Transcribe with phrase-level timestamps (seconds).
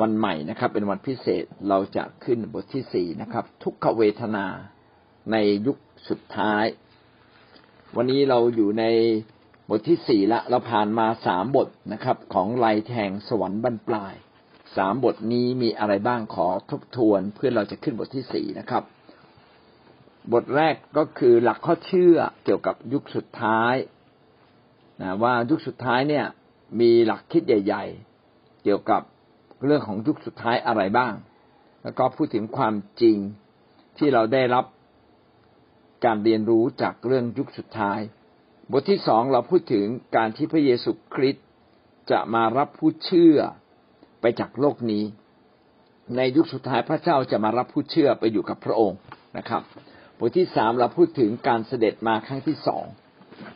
[0.00, 4.46] วันใหม่นะครับ เป็นวันพิเศษเราจะขึ้นบทที่สี่นะครับ ทุกขเวทนา
[5.32, 5.36] ใน
[5.66, 5.76] ยุค
[6.08, 6.64] สุดท้าย
[7.96, 8.84] วันนี้เราอยู่ใน
[9.68, 14.14] บทที่สี่ละเราผ่านมาสามบทนะครับ ของลายแทงสวรรค์บรรปลาย
[14.76, 18.82] สามบทนี้มีอะไรบ้างขอทบทวนเพื่อเราจะขึ้นบทที่สี่นะครับ
[20.32, 23.74] บทแรกก็คือหลักข้อเชื่อเกี่ยวกับยุคสุดท้าย
[25.00, 26.26] นะว่ายุคสุดท้ายเนี่ย
[26.80, 27.84] มีหลักคิดใหญ่
[28.24, 29.02] ๆ เกี่ยวกับ
[29.66, 31.14] เรื่องของยุคสุดท้ายอะไรบ้าง
[31.82, 33.16] แล้วก็พูดถึงความจริง
[33.98, 34.64] ที่เราได้รับ
[36.04, 38.00] การเรียนรู้จากเรื่องยุคสุดท้าย
[38.70, 41.44] บทที่สองเราพูดถึงการที่พระเยซูคริสต์
[42.10, 43.36] จะมารับผู้เชื่อ
[44.20, 45.04] ไปจากโลกนี้
[46.16, 48.98] ในยุคสุดท้ายพระเจ้าจะมารับผู้เชื่อไปอยู่กับพระองค์
[49.38, 49.62] นะครับ
[50.18, 52.84] บทที่สามเราพูดถึงการเสด็จมาครั้งที่สอง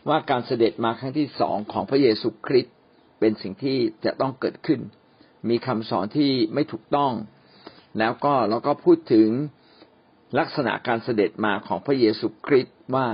[0.08, 2.74] ว่าการเสด็จมาครั้งที่สองของพระเยซูคริสต์
[3.20, 4.80] เป็นสิ่งที่จะต้องเกิดขึ้น
[5.48, 7.12] มีคำสอนที่ไม่ถูกต้อง
[7.98, 9.28] แล้วก็เราก็พูดถึง
[10.38, 13.06] ลักษณะการเสด็จมาของพระเยซูคริสต์ว่า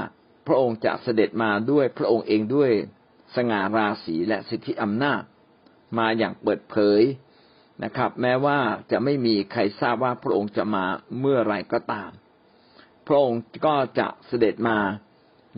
[0.47, 2.71] พระองค์จะเสด็จมาด้วยพระองค์เองด้วย
[3.37, 5.23] สง่าราศีและสิทธิอำนาจ
[5.99, 7.03] มาอย่างเปิดเผย
[7.85, 8.59] นะครับ แม้ว่า
[8.91, 10.85] จะไม่มีใครทราบว่าพระองค์จะมา
[11.21, 12.11] เมื่อไรก็ตาม
[13.07, 14.79] พระองค์ก็จะเสด็จมา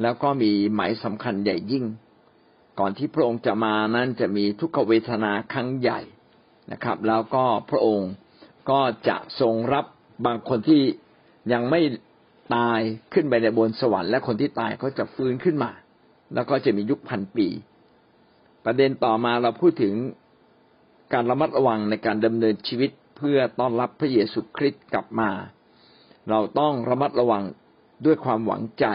[0.02, 1.84] แล้วก็มีหมายสำคัญใหญ่ยิ่ง
[2.78, 6.00] ก่อนที่พระองค์จะมานั้นจะมีทุกขเวทนาครั้งใหญ่
[6.72, 8.10] นะครับ แล้วก็พระองค์
[8.70, 9.84] ก็จะทรงรับ
[10.26, 10.82] บางคนที่
[11.52, 11.80] ยังไม่
[12.54, 12.80] ตาย
[13.12, 15.70] ขึ้นไปในบนสวรรค์และคนที่ตายก็จะฟื้นขึ้นมา
[16.34, 17.48] แล้วก็จะมียุคพันปี
[18.64, 19.94] ประเด็นต่อมาเราพูดถึง
[21.12, 25.30] การระมัดระวังในการดำเนินชีวิตเพื่อต้อนรับพระเยซูคริสต์กลับมา
[26.30, 27.44] เราต้องระมัดระวัง
[28.04, 28.86] ด้วยความหวังใจ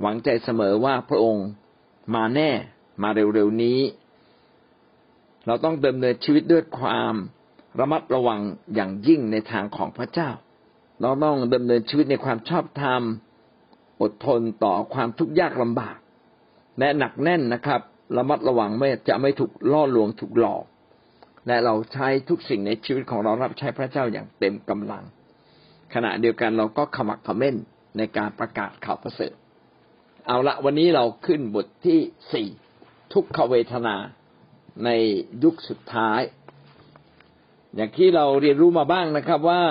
[0.00, 1.46] หวังใจเสมอว่าพระองค์
[2.14, 2.50] มาแน่
[3.02, 3.78] มาเร็วๆนี้
[5.46, 7.14] เราต้องดำเนินชีวิตด้วยความ
[7.80, 8.40] ระมัดระวัง
[8.74, 10.30] อย่างยิ่งในทางของพระเจ้า
[11.00, 13.02] เราต้องดำเนินชีวิตในความชอบธรรม
[14.02, 15.96] อดทนต่อความทุกข์ยากลำบาก
[16.78, 17.80] และหนักแน่นนะครับ
[18.16, 20.64] ระมัดระวังไม่จะไม่ถูกล่อลวงถูกหลอก
[21.46, 25.04] และเราใช้ทุกสิ่งในชีวิตของเรารับใช้พระเจ้าอย่างเต็มกำลัง
[25.94, 27.56] ขณะเดียวกันเราก็ขมักขม้น
[27.96, 29.34] ในการประกาศข่าวประเสริฐ
[30.26, 31.98] เอาละวันนี้เราขึ้นบทที่
[32.32, 32.48] สี่
[33.12, 33.96] ทุกขเวทนา
[34.84, 34.90] ใน
[35.44, 36.20] ยุคสุดท้าย
[37.76, 39.62] อย่างที่เราเรียนรู้มาบ้างนะครับว่า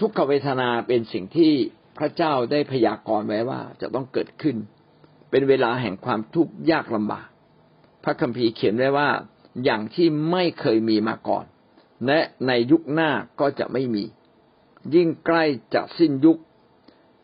[0.00, 1.52] ทุกขเวทนาเป็นสิ่งที่
[1.98, 4.56] พระเจ้าได้พยากรณ์ไว้ว่าจะต้องเกิดขึ้น
[5.30, 7.28] เป็นเวลาแห่งความทุกข์ยากลำบาก
[8.04, 9.08] พระคัมภีร์เขียนไว้ว่า
[9.64, 11.44] อย่างที่ไม่เคยมีมาก่อน
[12.06, 14.04] และในยุคหน้าก็จะไม่มี
[14.94, 16.38] ยิ่งใกล้จะสิ้นยุค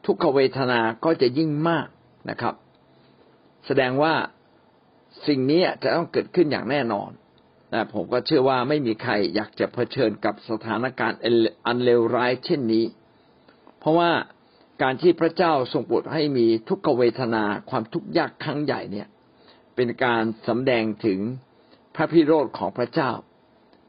[0.06, 1.86] ทุกขเวทนาก็จะยิ่งมาก
[2.30, 2.54] นะครับ
[3.66, 4.14] แสดงว่า
[5.26, 7.10] สิ่งนี้จะต้องเกิดขึ้นอย่างแน่นอน
[7.72, 11.20] นะผมก็เชื่อว่าไม่มีใครอยากจะเผชิญกับสถานการณ์
[11.66, 12.84] อันเลวร้ายเช่นนี้
[13.78, 14.10] เพราะว่า
[14.82, 19.08] การที่พระเจ้าทรงโปรดให้มีทุกขเวทนาความทุกข์ยากครั้งใหญ่เนี่ย
[19.76, 21.18] เป็นการสำแดงถึง
[21.94, 23.10] พระพิโรธของพระเจ้า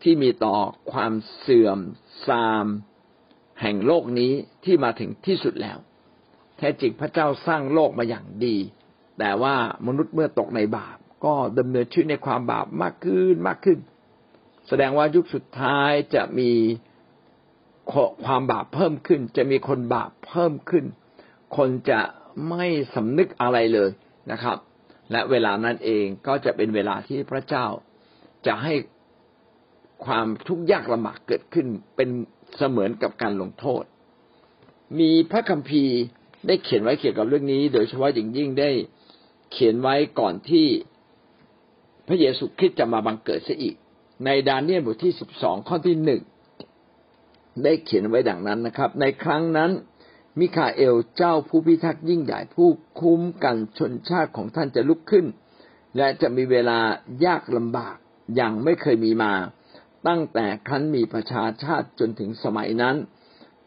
[0.04, 0.56] ที่มีต่อ
[0.92, 1.80] ความเสื่อม
[2.26, 2.66] ทราม
[3.62, 4.32] แห่งโลกนี้
[4.66, 5.78] ที่มาถึงที่สุดแล้ว
[6.58, 8.58] แท้จริงพระเจ้าสร้างโลกมาอย่างดี
[9.20, 9.56] แต่ว่า
[9.88, 13.80] มนุษย์เมื่อตกในบาป ก็ดำเนินชีวิตในความบาปมากขึ้นมากขึ้น
[14.68, 16.52] แสดงว่ายุคสุดท้ายจะมี
[18.26, 20.86] ความบาปเพิ่มขึ้น จะมีคนบาปเพิ่มขึ้น
[21.58, 22.02] คนจะ
[22.50, 23.90] ไม่สำนึกอะไรเลย
[24.32, 24.58] นะครับ
[25.12, 27.66] และเวลานั้นเองก็จะเป็นเวลาที่พระเจ้า
[28.46, 28.74] จะให้
[30.06, 32.10] ความทุกข์ยากลำบากเกิดขึ้นเป็น
[32.58, 33.84] เสมือนกับการลงโทษ
[35.00, 35.98] มีพระคัมภีร์
[36.48, 38.70] ได้เขียนไว้เกี่ยวกับเรื่องนี้ โดยเฉพาะอย่างยิ่งได้
[39.52, 40.68] เขียนไว้ก่อนที่
[42.08, 43.76] พระเยซูคริสต์จะมาบังเกิดเสียอีก
[44.26, 46.22] ในดาเนียลบทที่สิบสองข้อที่หนึ่ง
[47.64, 49.72] ได้เขียนไว้ดังนั้นนะครับ ในครั้งนั้น
[50.40, 52.70] มิคาเอลเจ้าผู้พิทักษ์ยิ่งใหญ่ผู้
[53.00, 55.26] คุ้มกันชนชาติของท่านจะลุกขึ้น
[55.98, 56.80] และจะมีเวลา
[57.26, 57.96] ยากลำบาก
[58.36, 59.34] อย่างไม่เคยมีมา
[60.08, 62.96] ตั้งแต่ครั้นมีประชาชาติจนถึงสมัยนั้น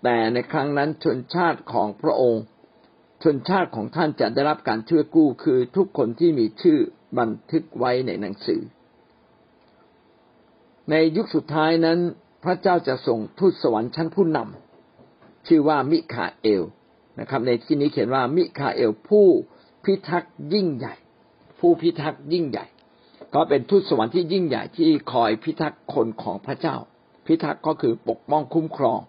[0.02, 2.42] แต่ในครั้งนั้นชนชาติของพระองค์
[3.22, 6.78] ชนชาติของท่านจะได้รับการช่วยกู้คือทุกคนที่มีชื่อ
[7.18, 8.60] บันทึกไว้ในหนังสือ
[10.90, 11.98] ในยุคสุดท้ายนั้น
[12.44, 16.62] พระเจ้าจะส่งทูตสวรรค์ชั้นผู้นำชื่อว่ามิคาเอล
[17.20, 19.26] นะครับ ในที่นี้เขียนว่ามิคาเอลผู้
[19.84, 20.94] พิทักษ์ยิ่งใหญ่
[21.60, 22.66] ผู้พิทักษ์ยิ่งใหญ่
[23.34, 26.76] ก็เป็นทูตสวรรค์ที่ยิ่งใหญ่ที่คอยพิทักษ์คนของพระเจ้า
[27.26, 29.00] พิทักษ์ก็คือปกป้องคุ้มครอง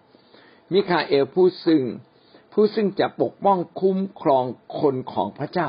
[0.72, 1.82] มิคาเอลผู้ซึ่ง
[2.52, 4.44] ผู้ซึ่งจะปกป้องคุ้มครอง
[4.80, 5.68] คนของพระเจ้า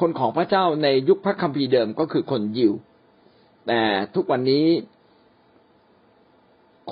[0.00, 2.72] คนของพระเจ้าในยุคพระคัมภีร์เดิมก็คือคนยิว
[3.66, 3.82] แต่
[4.14, 4.66] ทุกวันนี้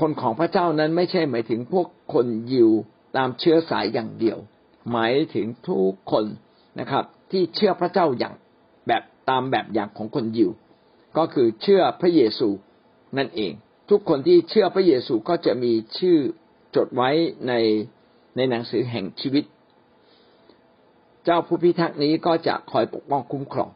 [0.00, 2.70] คนของพระเจ้านั้นไม่ใช่หมายถึงพวกคนยิว
[3.16, 4.38] ตามเชื้อสายอย่างเดียว
[4.90, 6.24] หมายถึงทุกคน
[6.80, 8.34] นะครับ ที่เชื่อพระเจ้าอย่าง
[8.88, 10.50] แบบตามแบบอย่างของคนยิว
[11.18, 12.48] ก็คือเชื่อพระเยซู
[13.16, 13.52] นั่นเอง
[13.90, 16.18] ทุกคนที่เชื่อพระเยซูก็จะมีชื่อ
[16.76, 17.10] จดไว้
[17.48, 17.52] ใน
[18.36, 19.44] ในหนังสือแห่งชีวิต
[21.24, 23.70] เจ้าผู้พิทักษ์นี้ก็จะคอยปกป้องคุ้มครอง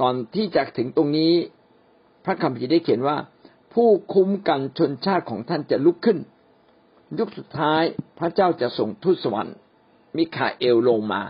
[0.00, 1.32] ก่อนที่จะถึงตรงนี้
[2.24, 3.16] พระคัมภีร์ได้เขียนว่า
[3.74, 6.18] ผู้คุ้มกันชนชาติของท่านจะลุกขึ้น
[7.18, 7.82] ยุคสุดท้าย
[8.18, 9.56] พระเจ้าจะส่งทูตสวรรค์
[10.16, 11.22] มิคาเอลลงมา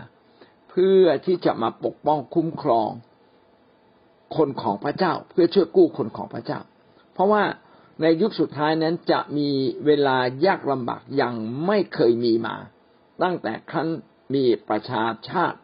[0.69, 2.89] เพื่อที่จะมาปกป้องคุ้มครอง
[4.35, 6.59] คนของพระเจ้าเพื่อช่วยกู้คนของพระเจ้า
[7.13, 7.43] เพราะว่า
[8.01, 9.49] ในยุคสุดท้ายนั้นจะมี
[9.85, 11.35] เวลายากลำบากอย่าง
[11.65, 12.55] ไม่เคยมีมา
[13.23, 13.87] ตั้งแต่ครั้น
[14.33, 15.59] มีประชาชาติ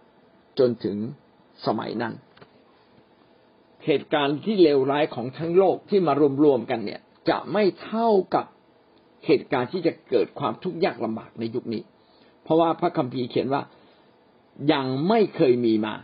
[0.60, 0.98] จนถึง
[1.66, 2.14] สมัยนั้น
[3.86, 8.46] เหตุการณ์ที่เลวร้ายของทั้งโลกที่มารวมๆกันเนี่ย จะไม่เท่ากับ
[9.26, 11.82] เหตุการณ์ที่จะเกิดความทุกข์ยากลำบากในยุคนี้
[12.44, 13.62] เพราะว่าพระคัมภีร์เขียนว่า
[14.74, 15.96] ยังไม่เคยมีมา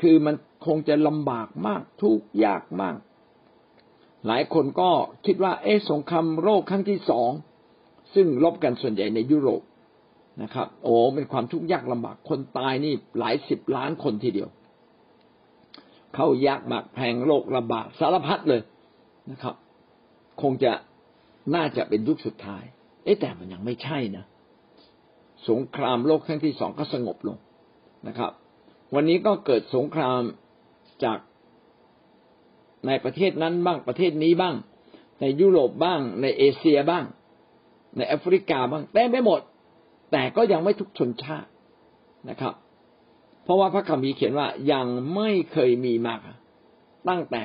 [0.00, 0.34] คือมัน
[0.66, 2.96] คงจะลำบากมากทุกข์ยากมาก
[4.26, 4.90] หลายคนก็
[5.26, 7.30] คิดว่า เอ๊ะสงครามโรคครั้งที่สอง
[8.14, 9.62] ซึ่งลบกันส่วนใหญ่ในยุโรป
[10.42, 14.48] นะครับ โอ้เป็นความทุกข์ยากลำบากคนตายนี่หลายสิบล้านคนทีเดียว
[16.14, 18.62] เข้ายากหมากแพงโรคระบาดสารพัดเลย
[19.30, 19.54] นะครับ
[20.42, 20.72] คงจะ
[21.54, 22.64] น่าจะเป็นยุคสุดท้าย
[23.04, 24.24] เอ๊แต่มันยังไม่ใช่นะ
[25.48, 27.36] สงครามโลกครั้งที่สองก็สงบลง
[28.08, 28.32] นะครับ
[28.94, 30.22] วันนี้ก็เกิดสงคราม
[31.04, 31.18] จาก
[32.86, 34.54] ในประเทศนั้นบ้างประเทศนี้บ้าง
[35.20, 37.04] ในยุโรปบ้าง ในเอเชียบ้าง
[37.96, 39.40] ในแอฟริกาบ้างแต่ไม่หมด
[40.12, 41.50] แต่ก็ยังไม่ทุกชนชาติ
[42.30, 42.54] นะครับ
[43.44, 46.14] เพราะว่าพระคัมภีร์เขียนว่ายังไม่เคยมีมา
[47.08, 47.44] ตั้งแต่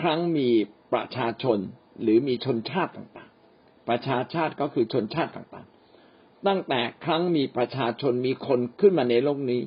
[0.00, 0.48] ครั้งมี
[0.92, 1.58] ประชาชน
[2.02, 9.60] หรือมีชนชาติต่างๆ ประชาชาติก็คือชนชาติต่างๆ ตั้งแต่ครั้งมีประชาชนมีคนขึ้นมาในโลกนี้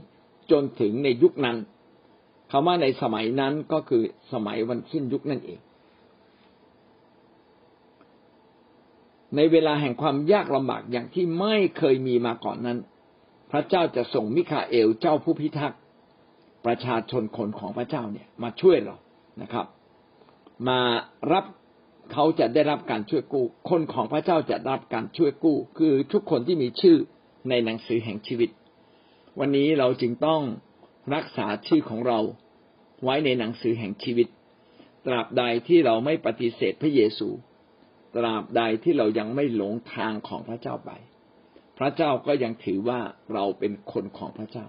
[0.51, 1.57] จนถึงในยุคนั้น
[2.51, 4.03] คำว่าในสมัยนั้นก็คือ
[4.33, 5.59] สมัยวันสิ้นยุคนั่นเอง
[9.35, 12.79] ในเวลาแห่งความยากลำบากอย่างที่ไม่เคยมีมาก่อนนั้น
[13.51, 15.79] พระเจ้าจะส่งมิคาเอลเจ้าผู้พิทักษ์
[16.65, 18.95] ประชาชนคนของพระเจ้าเนี่ยมาช่วยเรา
[19.41, 19.65] นะครับ
[20.68, 20.79] มา
[21.31, 21.45] รับ
[22.12, 26.97] เขาจะได้รับการช่วยกู้ คนของพระเจ้าจะรับการช่วยกู้ คือทุกคนที่มีชื่อ
[27.50, 28.50] ในหนังสือแห่งชีวิต
[29.39, 30.41] วันนี้เราจึงต้อง
[31.15, 32.19] รักษาชื่อของเรา
[33.03, 34.27] ไว้ในหนังสือแห่งชีวิต
[35.06, 37.27] ตราบใดที่เราไม่ปฏิเสธพระเยซู
[38.15, 40.92] ตราบใดที่เรายังไม่หลงทางของพระเจ้าไป
[41.77, 43.00] พระเจ้าก็ยังถือว่า
[43.33, 44.65] เราเป็นคนของพระเจ้า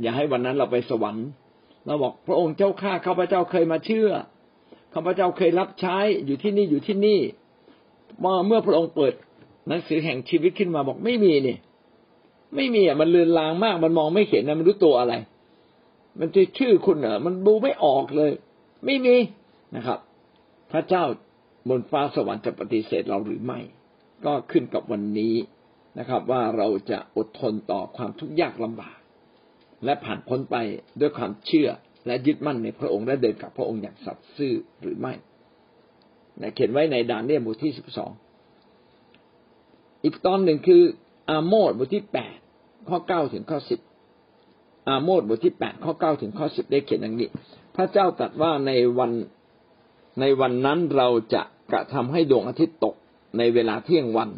[0.00, 1.28] อย่าให้วันนั้นเราไปสวรรค์
[1.86, 4.10] เราบอกพระองค์เจ้าข้าข้าพระเจ้าเคยมาเชื่อ
[4.94, 7.20] ข้าพระเจ้าเคยรับใช้อยู่ที่นี่อยู่ที่นี่
[8.46, 9.14] เมื่อพระองค์เปิด
[9.68, 11.56] หนังสือแห่งชีวิตขึ้นมาบอกไม่มีนี่
[12.54, 15.14] ไม่มีอะมันเลือนลางมาก มันมองไม่เห็นนะมันรู้ตัวอะไร
[16.20, 18.32] มันจะชื่อคุณเหรอมันดูไม่ออกเลย
[18.84, 19.16] ไม่มี
[19.76, 19.98] นะครับ
[20.72, 21.04] พระเจ้า
[21.68, 23.60] บนฟ้าสวรรค์จะปฏิเสธเราหรือไม่
[24.24, 25.34] ก็ขึ้นกับวันนี้
[25.98, 28.98] นะครับ ว่าเราจะอดทนต่อความทุกข์ยากลำบาก
[29.84, 30.56] และผ่านพ้นไป
[31.00, 31.68] ด้วยความเชื่อ
[32.06, 35.14] และยึดมั่นในพระองค์และเดินกับพระองค์อย่างสัตย์ซื่อหรือไม่
[36.40, 38.10] นะเขียนไว้ในดานเนียบทที่สิบสอง
[40.04, 40.82] อีกตอนหนึ่งคือ
[41.30, 42.36] อาโมดบทที่แปด
[42.88, 43.80] ข้อเก้าถึงข้อสิบ
[44.88, 47.28] อาโมดบทที่แปดข้อเก้าถึงข้อสิบได้เขียนอย่างนี้
[47.76, 49.10] พระเจ้าตรัสว่าในวัน
[50.20, 52.94] ในวันนั้นเราจะกระทำให้ดวงอาทิตย์ตก
[53.38, 54.30] ในเวลาเที่ยงวัน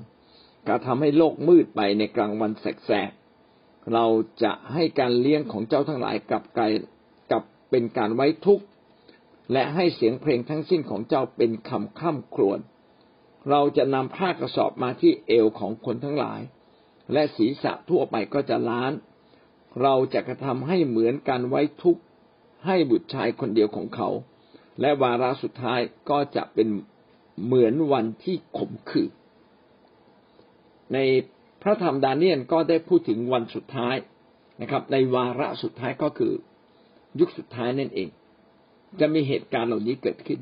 [0.69, 4.07] กระทำให้โลกมืดไปในกลางวันแสกๆเรา
[4.43, 6.73] จะให้การเลี้ยงของเจ้าทั้งหลายกลับกาย
[7.33, 8.65] กับเป็นการไว้ทุกข์
[9.53, 12.59] และให้เสียงเพลงทั้งสิ้นของเจ้าเป็นคำข้ามครวญ
[13.51, 16.41] เราจะนำผ้ากระสอบมาที่เอวของคนทั้งหลาย
[17.13, 18.93] และศีรษะทั่วไปก็จะล้าน
[19.83, 22.03] เราจะกระทำให้เหมือนการไว้ทุกข์
[22.67, 24.09] ให้บุตรชายคนเดียวของเขา
[24.81, 26.69] และวาระสุดท้ายก็จะเป็น
[27.45, 29.13] เหมือนวันที่ขมขื่น
[30.95, 30.99] ใน
[31.63, 33.97] พระธรรมดาเนียนก็ได้พูดถึงวันสุดท้าย
[34.61, 36.33] นะครับ ในวาระสุดท้ายก็คือ
[37.21, 38.09] ยุคสุดท้ายนั่นเอง
[39.01, 40.41] จะมีเหตุการณ์เหล่านี้เกิดขึ้น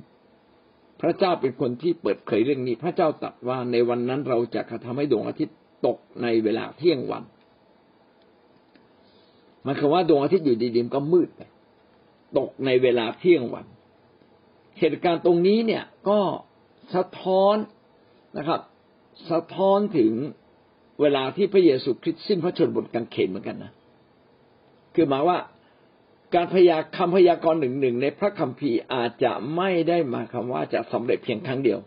[1.01, 7.25] พระเจ้าเป็นคนที่เปิดเผยเรื่องนี้ พระเจ้าตรัสว่าในวันนั้นเราจะกระทำให้ดวงอาทิตย์ตกในเวลาเที่ยงวัน
[9.67, 11.41] มันคือว่าดวงอาทิตย์อยู่ดีๆก็มืดไป
[12.39, 13.67] ตกในเวลาเที่ยงวัน
[14.79, 16.21] เหตุการณ์ตรงนี้เนี่ยก็
[16.95, 17.57] สะท้อน
[18.39, 18.61] นะครับ
[19.31, 20.13] สะท้อนถึง
[21.01, 23.73] เวลาที่พระเยซูคริสต์สิ้นพระชนบนกางเขนเหมือนกันนะ
[24.95, 25.39] คือหมายว่า
[26.35, 31.79] การพยาคำพยากรณ์หนึ่งหนึ่งในพระคัมภีร์อาจจะไม่ได้มาคำว่าจะสำเร็จเพียงครั้งเดียว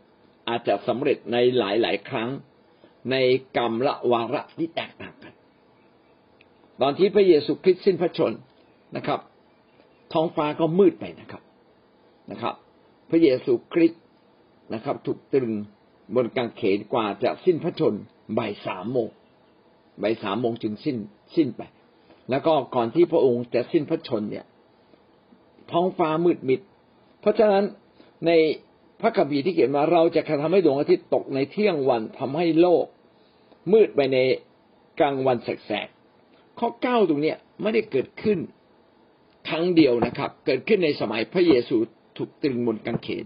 [0.50, 2.30] อาจจะสำเร็จในหลายๆครั้ง
[3.12, 3.16] ใน
[3.58, 5.34] กรรมละวาระที่แตกต่างกัน
[6.82, 8.32] ตอนที่พระเยซูคริสต์สิ้นพระชน
[8.98, 9.20] นะครับ
[10.14, 11.42] ท้องฟ้าก็มืดไปนะครับ
[12.32, 12.56] นะครับ
[13.12, 14.02] พระเยซูคริสต์
[14.74, 15.54] นะครับ ถูกตรึง
[16.16, 17.94] บนกางเขนกว่าจะสิ้นพระชน
[18.38, 19.10] บ่ายสามโมง
[20.02, 20.98] บ่ายสามโมงจึงสิ้น
[21.36, 21.62] สิ้นไป
[22.30, 24.46] แล้วก็ก่อนที่พระองค์จะสิ้นพระชนเนี่ย
[25.72, 26.60] ท้องฟ้ามืดมิด
[27.22, 27.64] เพราะฉะนั้น
[28.26, 28.32] ใน
[29.02, 32.86] พระคัมภีร์ที่เขียนมาเราจะทำให้ดวงอาทิตย์ตกในเที่ยงวันทำให้โลก
[33.74, 34.18] มืดไปใน
[35.00, 38.40] กลางวันแสกๆข้อเก้าตรงเนี้ยไม่ได้เกิดขึ้น
[39.50, 41.78] ครั้งเดียวนะครับ เกิดขึ้นในสมัยพระเยซู
[42.18, 43.26] ถูกตรึงบนกางเขน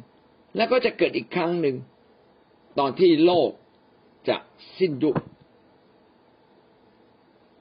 [0.56, 1.76] แล้วก็จะเกิดอีกครั้งหนึ่ง
[2.80, 3.50] ตอนที่โลก
[4.30, 4.38] จะ
[4.80, 5.16] สิ้นยุค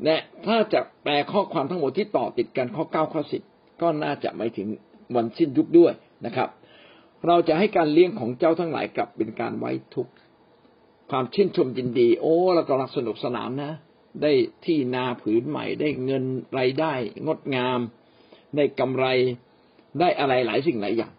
[0.04, 0.16] และ
[0.46, 3.42] ถ้าจะแปลข้อความทั้งหมดที่ต่อติดกันข้อเก้าข้อสิบ
[3.80, 4.68] ก็น่าจะหมายถึง
[5.14, 5.92] วันสิ้นยุคด้วย
[6.26, 6.48] นะครับ
[7.26, 10.12] เราจะให้การเลี้ยงของเจ้าทั้งหลายกลับเป็นการไว้ทุกข์
[11.10, 13.72] ความชื่นชมยินดี โอ้เรากำลังสนุกสนานนะ
[14.22, 14.32] ได้
[14.64, 16.24] ที่นาผืนใหม่ได้เงิน
[16.58, 16.92] รายได้
[17.26, 17.80] งดงาม
[18.56, 19.06] ได้กำไร
[20.00, 21.12] ได้อะไรหลายสิ่งหลายอย่าง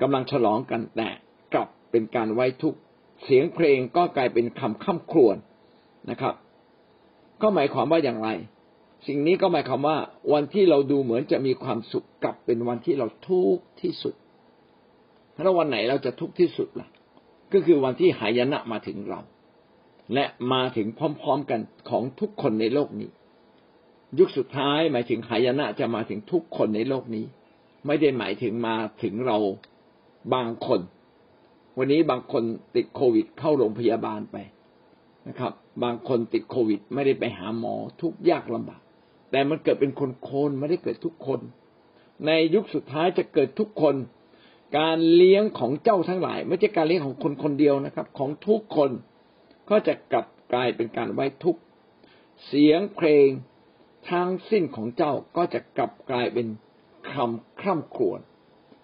[0.00, 1.08] กำลังฉลองกันแต่
[1.54, 2.78] กลับเป็นการไว้ทุกข์
[3.24, 5.36] เสียงเพลงก็กลายเป็นคำข้าครวญ
[6.10, 6.34] นะครับ
[7.42, 8.28] ก็หมายความว่าอย่างไร
[9.06, 9.98] สิ่งนี้ก็หมายความว่า
[10.32, 14.14] วันที่เราดูเหมือนจะมีความสุขกลับเป็นวันที่เราทุกข์ที่สุด
[15.42, 16.88] แล้ววันไหนเราจะทุกข์ที่สุดล่ะ
[17.52, 19.20] ก็คือวันที่หายนะมาถึงเรา
[20.14, 23.10] และมาถึงพร้อมๆกันของทุกคนในโลกนี้
[24.18, 27.24] ยุคสุดท้ายหมายถึงหายนะจะมาถึงทุกคนในโลกนี้
[27.86, 29.38] ไม่ได้หมายถึงมาถึงเรา
[30.34, 30.80] บางคน
[31.78, 32.44] วันนี้บางคน
[32.76, 34.36] ติดโควิดเข้าโรงพยาบาลไป
[35.28, 35.52] นะครับ
[35.84, 38.80] บางคนติดโควิด ไม่ได้ไปหาหมอทุกยากลำบาก
[39.30, 41.40] แต่มันเกิดเป็นคนโคนไม่ได้เกิดทุกคน
[42.26, 43.94] ในยุคสุดท้ายจะเกิดทุกคน
[44.78, 48.90] การเลี้ยงของเจ้าทั้งหลาย ไม่ใช่การเลี้ยงของคนคนเดียวนะครับ ของทุกคน
[49.70, 51.56] ก็จะกลับกลายเป็นการไว้ทุก
[52.46, 53.28] เสียงเพลง
[54.10, 56.46] ทั้งสิ้นของเจ้าก็จะกลับกลายเป็น
[57.14, 58.20] คำคร่ำครวญ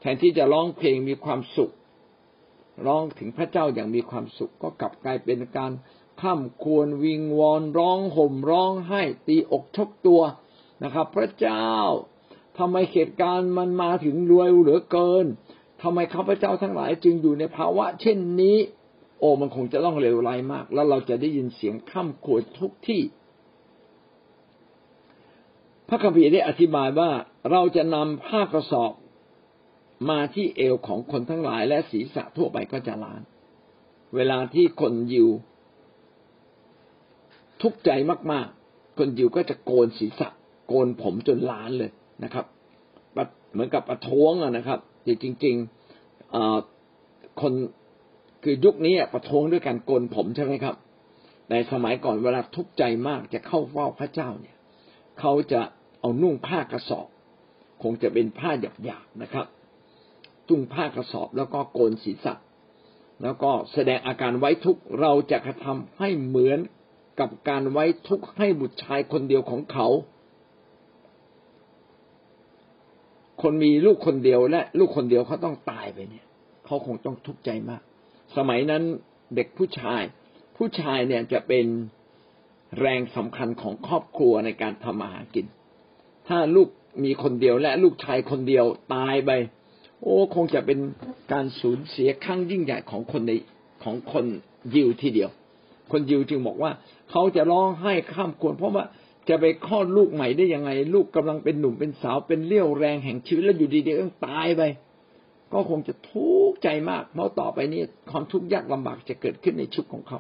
[0.01, 1.73] แทนที่จะร้องเพลงมีความสุข
[2.87, 5.73] ร้องถึงพระเจ้าอย่างมีความสุข ก็กลับกลายเป็นการ
[6.21, 10.23] ข้ามควรวิงวอนร้องห่มร้องไห้ตีอกชกตัว
[10.83, 11.69] นะครับ พระเจ้า
[12.59, 15.27] ทำไมเหตุการณ์มันมาถึงรวยเหลือเกิน
[15.83, 18.57] ทำไมข้าพเจ้าทั้งหลายจึงอยู่ในภาวะ เช่นนี้
[19.19, 23.03] โอ้มันคงจะต้องเลวร้ายมาก แล้วเราจะได้ยินเสียงข้ามควรทุกที่
[25.89, 27.11] พระคัมภีร์ได้อธิบายว่า
[27.51, 28.93] เราจะนำผ้ากระสอบ
[30.11, 33.21] มาที่เอวของคนทั้งหลาย และศีรษะทั่วไปก็จะล้าน
[34.15, 35.29] เวลาที่คนยิว
[37.63, 37.91] ทุกข์ใจ
[38.33, 40.29] มาก ๆ คนยิวก็จะโกนศีรษะ
[40.69, 41.91] โกนผมจนล้านเลย
[42.25, 42.47] นะครับ
[43.53, 44.81] เหมือนกับประท้วงนะครับ
[45.23, 47.53] จริงๆคน
[48.45, 50.75] คือยุคนี้ประท้วงด้วยการโกนผมใช่ไหมครับ
[51.51, 54.57] ในสมัยก่อนเวลาทุกข์ใจมากจะเข้าเฝ้าพระเจ้าเนี่ย
[55.21, 55.63] เขาจะ
[56.01, 57.09] เอานุ่งผ้ากระสอบ
[57.83, 58.51] คงจะเป็นผ้า
[58.85, 59.47] หยาบๆนะครับ
[60.49, 62.35] จุงผ้ากระสอบแล้วก็โกนศีรษะ
[63.23, 66.59] แล้วก็แสดงอาการไว้ทุกข์เราจะกระทำให้เหมือน
[67.21, 69.87] กับการไว้ทุกข์ให้บุตรชายคนเดียวของเขา
[73.43, 76.27] คนมีลูกคนเดียวและลูกคนเดียวเขาต้องตายไปเนี่ย
[76.65, 77.83] เขาคงต้องทุกข์ใจมาก
[78.37, 78.83] สมัยนั้น
[79.35, 80.03] เด็กผู้ชาย
[80.57, 81.67] ผู้ชายเนี่ยจะเป็น
[82.81, 85.47] แรงสำคัญของครอบครัวในการทำมาหากิน
[86.29, 86.69] ถ้าลูก
[87.05, 89.31] มีคนเดียวและลูกชายคนเดียวตายไป
[90.03, 90.79] โอ้คงจะเป็น
[91.33, 93.33] การสูญเสียครั้งยิ่งใหญ่ของคนใน
[93.85, 94.25] ของคน
[94.75, 95.31] ยิวทีเดียว
[95.93, 96.73] คนยิวจึงบอกว่า
[97.11, 98.85] เขาจะร้องไห้ข้ามควรเพราะว่า
[99.29, 104.63] จะไปคลอดลูกใหม่ได้ยังไง ลูกกำลังเป็นหนุ่มเป็นสาวเป็นเลี้ยวแรงแห่งชีวิตแล้วอยู่ดีๆต้องตายไป
[105.53, 107.81] ก็คงจะทุกข์ใจมากเพราะต่อไปนี้
[108.11, 110.19] ความทุกข์ยากลำบากจะเกิดขึ้นในชุดของเขา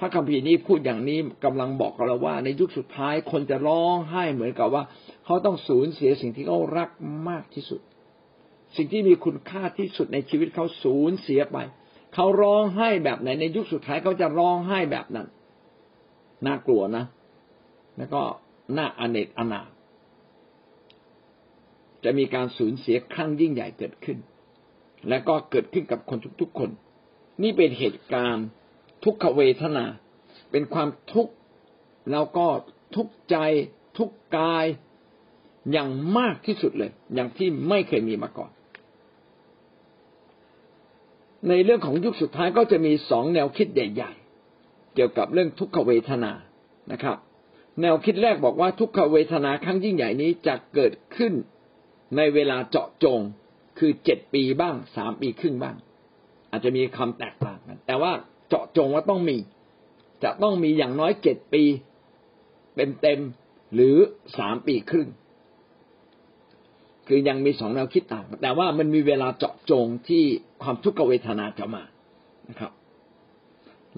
[0.00, 4.82] พระคัมภีร์นี้พูดอย่างนี้กำลังบอกกับเราว่า ในยุคสุดท้ายคนจะร้องไห้เหมือนกับว่า
[5.24, 6.90] เขาต้องสูญเสียสิ่งที่เขารัก
[7.28, 7.80] มากที่สุด
[8.76, 11.58] สิ่งที่มีคุณค่าที่สุดในชีวิตเขาสูญเสียไป
[12.14, 15.26] เขาร้องไห้แบบไหนในยุคสุดท้ายเขาจะร้องไห้แบบนั้น
[16.46, 17.04] น่ากลัวนะ
[17.96, 18.22] แล้วก็
[18.76, 19.68] น่าอเนกอนาถ
[22.04, 24.18] จะมีการสูญเสียครั้งยิ่งใหญ่เกิดขึ้น
[25.08, 26.70] และก็เกิดขึ้นกับคนทุกๆคน
[27.42, 28.46] นี่เป็นเหตุการณ์
[29.04, 29.84] ทุกขเวทนา
[30.50, 31.32] เป็นความทุกข์
[32.10, 32.46] แล้วก็
[32.94, 33.36] ทุกข์ใจ
[33.98, 34.64] ทุกข์กาย
[35.72, 38.50] อย่างมากที่สุดเลย อย่างที่ไม่เคยมีมาก่อน
[41.48, 44.12] ในเรื่องของยุคสุดท้ายก็จะมีสองแนวคิดใหญ่
[44.52, 46.32] ๆ เกี่ยวกับเรื่องทุกขเวทนา
[46.92, 47.16] นะครับ
[47.80, 51.32] แนวคิดแรกบอกว่าทุกขเวทนาครั้งยิ่งใหญ่นี้จะเกิดขึ้น
[52.16, 53.20] ในเวลาเจาะจง
[53.78, 55.76] คือเจ็ดปีบ้างสามปีครึ่งบ้าง
[56.50, 58.12] อาจจะมีคำแตกต่างกัน แต่ว่า
[58.50, 59.36] เจาะจงว่าต้องมี
[60.24, 61.62] จะต้องมีอย่างน้อยเจ็ดปี
[62.74, 63.20] เป็นเต็ม
[63.74, 63.96] หรือ
[64.38, 65.08] สามปีครึ่ง
[67.08, 70.24] คือยังมีสองแนวคิดต่าง แต่ว่ามันมีเวลาเจาะจงที่
[70.62, 71.82] ความทุกขเวทนาจะมา
[72.48, 72.72] นะครับ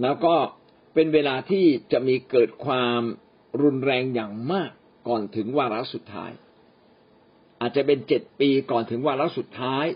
[0.03, 0.35] แล้วก็
[0.95, 3.01] เป็นเวลาที่จะมีเกิดความ
[3.63, 4.71] รุนแรงอย่างมาก
[5.09, 6.31] ก่อนถึงวาระสุดท้าย
[7.61, 9.87] อาจจะเป็นเจ็ดปีก่อนถึงวาระสุดท้าย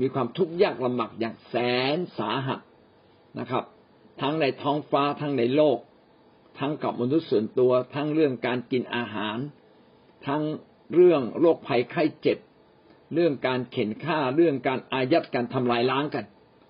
[0.00, 1.54] มีความทุกข์ยากลำบากอย่างแส
[1.94, 2.60] นสาหัส
[3.38, 3.64] นะครับ
[4.20, 5.78] ทั้งในท้องฟ้าทั้งในโลก
[6.58, 9.38] ทั้งกับมนุษย์ส่วนตัว ทั้งเรื่องการกินอาหาร
[10.26, 10.42] ทั้ง
[10.94, 12.38] เรื่องโรคภัยไข้เจ็บ
[13.14, 16.24] เรื่องการเข็นฆ่าเรื่องการอายัดการทำลายล้างกัน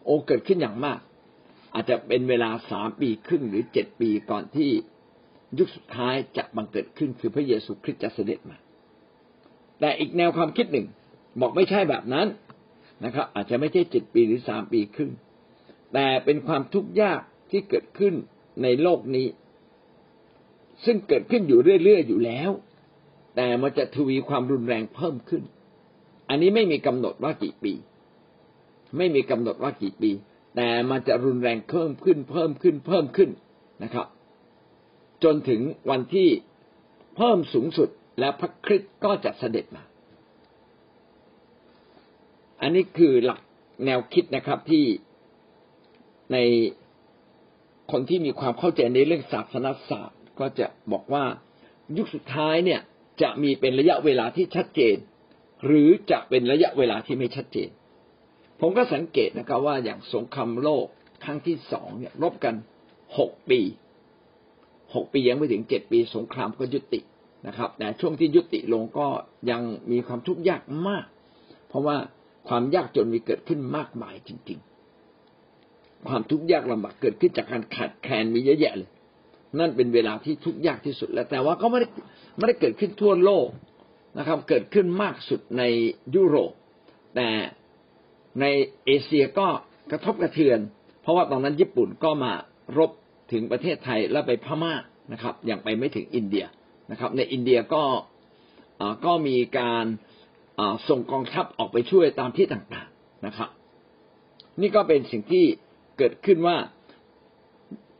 [0.04, 0.98] โอเกิดขึ้นอย่างมาก
[1.74, 4.70] อาจจะเป็นเวลาสามปีครึ่งหรือเจ็ดปีก่อนที่
[5.58, 8.56] ยุคสุดท้ายจะบังเกิดขึ้นคือพระเยซูคริสต์จะเสด็จมา
[9.80, 10.86] แต่อีกแนวความคิดหนึ่ง
[11.40, 12.26] บอกไม่ใช่แบบนั้น
[13.04, 15.10] นะครับ อาจจะไม่ใช่เจ็ดปีหรือสามปีครึ่ง
[15.94, 17.20] แต่เป็นความทุกข์ยาก
[17.50, 18.14] ที่เกิดขึ้น
[18.62, 19.26] ในโลกนี้
[20.84, 22.50] ซึ่งเกิดขึ้นอยู่เรื่อยๆอยู่แล้ว
[23.36, 25.42] แต่มันจะทวีความรุนแรงเพิ่มขึ้น
[26.28, 27.72] อันนี้ไม่มีกำหนดว่ากี่ปี
[28.96, 30.10] ไม่มีกำหนดว่ากี่ปี
[30.56, 33.30] แต่มันจะรุนแรงเพิ่มขึ้น เพิ่มขึ้นเพิ่มขึ้น
[33.82, 34.06] นะครับ
[35.24, 35.60] จนถึง
[35.90, 36.28] วันที่
[37.16, 37.88] เพิ่มสูงสุด
[38.20, 39.82] และพระคริสต์ก็จะเสด็จมา
[42.60, 43.40] อันนี้คือหลัก
[43.84, 44.84] แนวคิดนะครับที่
[46.32, 46.36] ใน
[47.92, 51.24] คนที่มีความเข้าใจในเรื่องศาสนศาสตร์ ก็จะบอกว่า
[51.96, 52.80] ยุคสุดท้ายเนี่ย
[53.22, 54.96] จะมีเป็นระยะเวลาที่ชัดเจน
[55.66, 57.68] หรือจะเป็นระยะเวลาที่ไม่ชัดเจน
[58.60, 60.86] ผมก็สังเกตนะครับว่าอย่างสงครามโลก
[61.24, 62.54] ครั้งที่สองเนี่ยรบกัน
[63.18, 63.60] หกปี
[64.94, 67.00] หกปียังไม่ถึงเจ็ดปีสงครามก็ยุติ
[67.46, 69.06] นะครับ แต่ช่วงที่ยุติลงก็
[69.50, 71.06] ยังมีความทุกข์ยากมาก
[71.68, 71.96] เพราะว่า
[72.48, 74.73] ความยากจนมีเกิดขึ้นมากมายจริง ๆ
[76.08, 78.90] ความทุกข์ยากลำบากเกิดขึ้นจากการขาดแคลนมีเยอะแยะเลย
[79.58, 81.88] นั่นเป็นเวลาที่ทุกข์ยากที่สุดแล้ว แต่ว่าก็ไม่ได้
[82.36, 83.48] ไม่ได้เกิดขึ้นทั่วโลก
[84.18, 85.62] นะครับ เกิดขึ้นมากสุดใน
[86.14, 86.52] ยุโรป
[87.16, 87.28] แต่
[88.40, 88.44] ใน
[88.84, 89.46] เอเชียก็
[89.90, 90.58] กระทบกระเทือน
[91.02, 92.32] เพราะว่าตอนนั้นญี่ปุ่นก็มา
[92.78, 92.90] รบ
[93.32, 94.74] ถึงประเทศไทยแล้วไปพม่า
[95.12, 96.44] นะครับยังไปไม่ถึงอินเดีย
[96.90, 97.82] นะครับ ในอินเดียก็
[99.06, 99.84] ก็มีการ
[100.88, 103.50] ส่งกองทัพออกไปช่วยตามที่ต่างๆนะครับ
[104.60, 105.44] นี่ก็เป็นสิ่งที่
[105.98, 106.56] เกิดขึ้นว่า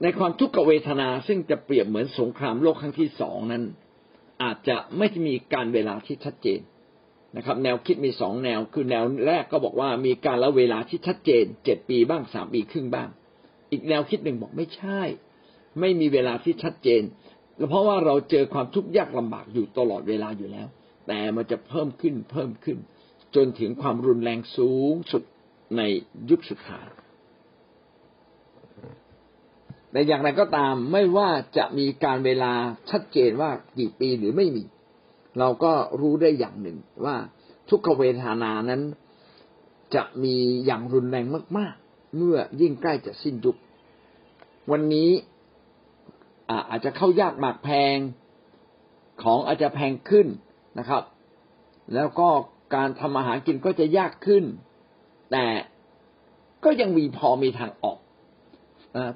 [0.02, 3.64] ในความทุกขเวทนาซึ่งจะเปรียบเหมือนสงครามโลกครั้งที่สองนั้น
[4.42, 6.60] อาจจะไม่มีการเวลาที่ชัดเจน
[7.36, 13.08] นะครับ แนวคิดมีสองแนว คือแนวแรกก็บอกว่ามีการละเวลาที่ชัดเจนเจ็ดปีบ้างสามปีครึ่งบ้าง
[13.70, 15.00] อีกแนวคิดหนึ่งบอกไม่ใช่
[15.80, 17.02] ไม่มีเวลาที่ชัดเจน
[17.70, 20.66] เพราะว่าเราเจอความทุกข์ยากลำบากอยู่ตลอดเวลาอยู่แล้ว
[21.06, 22.78] แต่มันจะเพิ่มขึ้นเพิ่มขึ้น
[23.34, 25.22] จนถึงความรุนแรงสูงสุด
[25.76, 25.82] ใน
[26.30, 26.86] ยุคสุดท้าย
[29.94, 32.52] แต่อย่างไรก็ตามไม่ว่าจะมีการเวลา
[32.90, 34.64] ชัดเจนว่ากี่ปีหรือไม่มี
[35.38, 37.16] เราก็รู้ได้อย่างหนึ่งว่า
[37.68, 38.82] ทุกขเวทนานั้น
[39.94, 41.26] จะมีอย่างรุนแรง
[41.58, 43.56] มาก ๆ เมื่อยิ่งใกล้จะสิ้นยุค
[44.70, 45.10] วันนี้
[46.70, 47.96] อาจจะเข้ายากหมากแพง
[49.22, 50.26] ของอาจจะแพงขึ้น
[50.78, 51.02] นะครับ
[51.94, 52.28] แล้วก็
[52.74, 54.44] การทำอาหารกินก็จะยากขึ้น
[55.32, 55.46] แต่
[56.64, 57.98] ก็ยังมีพอมีทางออก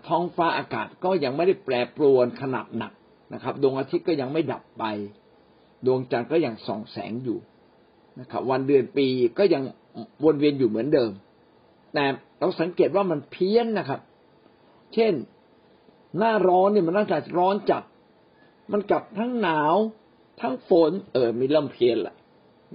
[0.09, 2.93] ท้องฟ้าอากาศก็ยังไม่ได้แปรปรวนขนาดหนัก
[3.35, 4.85] นะครับ ดวงอาทิตย์ก็ยังไม่ดับไป
[5.87, 7.39] ดวงจันทร์ก็ยังส่องแสงอยู่
[8.21, 9.07] นะครับ วันเดือนปี
[9.39, 9.63] ก็ยัง
[10.25, 11.11] วนเวียนอยู่เหมือนเดิม
[11.95, 12.05] แต่
[12.39, 14.01] เราสังเกตว่ามันเพี้ยนนะครับ
[14.95, 15.13] เช่น
[16.19, 17.83] หน้าร้อนเนี่ยมันน่าจะร้อนจัด
[18.73, 19.75] มันกลับทั้งหนาว
[20.41, 22.15] ทั้งฝน เออ มีเริ่มเพี้ยนละ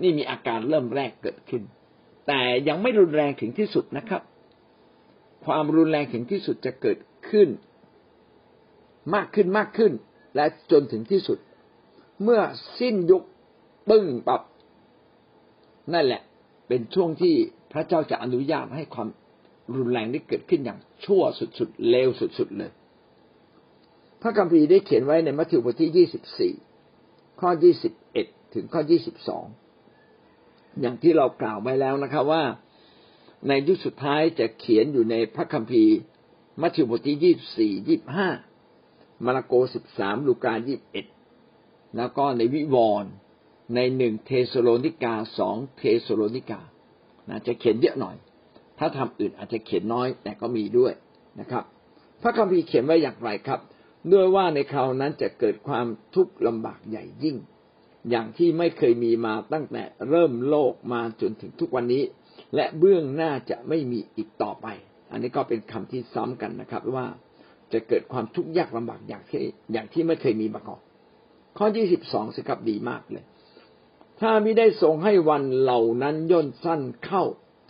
[0.02, 1.64] นี่มีอาการเริ่มแรกเกิดขึ้น
[2.28, 4.22] แต่ยังไม่รุนแรงถึงที่สุดนะครับ
[5.46, 6.98] ความรุนแรงถึงที่สุดจะเกิด
[7.30, 7.50] ขึ้น
[9.16, 9.92] มากขึ้นมากขึ้น
[10.36, 11.38] และจนถึงที่สุด
[12.24, 12.42] เมื่อ
[12.80, 13.24] สิ้นยุค
[13.90, 14.42] ปึ้งปับ
[15.94, 16.22] นั่นแหละ
[16.68, 17.36] เป็นช่วงที่
[17.74, 19.08] พระเจ้าจะอนุญาตให้ความ
[19.76, 22.72] รุนแรงได้เกิดขึ้นอย่างชั่วสุดๆเลวสุดๆเลย
[24.22, 26.54] พระคัมภีร์ได้เขียนไว้ในมัทธิวบทที่ยี่สิบสี่
[27.42, 29.46] ข้อยี่สิบเอ็ดถึงข้อยี่สิบสอง
[30.82, 32.44] อย่างที่เรากล่าวไว้แล้วนะครับว่า
[33.48, 35.98] ในยุคสุดท้ายจะเขียนอยู่ในพระคัมภีร์
[36.62, 38.30] มัทธิวบทที่ยี่สี่ยี่ห้า
[39.26, 41.06] มาระโกสิบสามลูกายี่บเอ็ด
[41.98, 43.12] แล้วก็ในวิวรณ์
[43.76, 46.62] ในหนึ่งเทสโลนิกาสองเทสโลนิกา
[47.30, 48.16] นะจะเขียนเยอะหน่อย
[48.80, 50.94] ถ้าทำอื่นอาจจะเขียนน้อยแต่ก็มีด้วย
[51.40, 51.64] นะครับ
[52.22, 53.60] พระคัมภีร์เขียนไว้อย่างไรครับ
[54.12, 57.38] ด้วยว่าในคราวนั้นจะเกิดความทุกข์ลำบากใหญ่ยิ่ง
[58.10, 62.04] อย่างที่ไม่เคยมีมาตั้งแต่เริ่มโลกมาจนถึงทุกวันนี้
[62.56, 64.68] และเบื้องหน้าจะไม่มีอีกต่อไป
[65.12, 67.08] อันนี้ก็เป็นคำที่ซ้ำกันนะครับ ว่า
[67.74, 69.40] จะเกิดความทุกข์ยากลำบากอย่างที่
[69.74, 70.82] อย่างที่ไม่เคยมีมาก่อน
[71.58, 73.26] ข้อที่สิบสองสิครับดีมากเลย
[74.20, 77.24] ถ้าไม่ได้ทรงให้วันเหล่านั้นย่นสั้นเข้า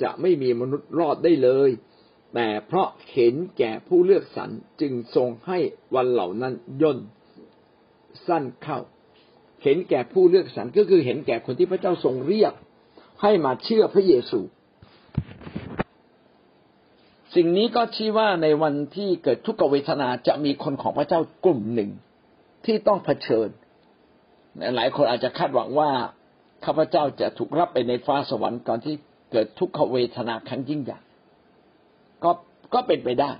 [0.03, 1.69] จะไม่มีมนุษย์รอดได้เลย
[2.33, 4.49] แต่เพราะเห็นแก่ผู้เลือกสรร
[4.81, 5.59] จึงทรงให้
[5.95, 6.99] วันเหล่านั้นย่น
[8.27, 8.79] สั้นเข้า
[9.63, 12.53] เห็นแก่ผู้เลือกสรรก็คือเห็นแก่คนที่พระเจ้าทรงเรียก
[13.21, 14.39] ให้มาเชื่อพระเยซู
[17.35, 21.89] สิ่งนี้ก็ชี้ว่าในวันที่เกิดทุกขเวทนาจะมีคนของพระเจ้ากลุ่มหนึ่ง
[22.65, 23.49] ที่ต้องเผชิญ
[24.75, 25.91] หลายคนอาจจะคาดหวังว่า
[26.65, 28.95] ข้าพเจ้าจะถูกรับไปในฟ้าสวรรค์ก่อนที่
[29.31, 30.99] เกิดทุกขเวทนาครั้งยิ่งใหญ่
[32.23, 32.31] ก็
[32.73, 33.31] ก็เป็นไปได้